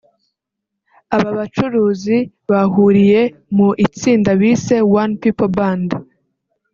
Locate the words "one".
5.01-5.11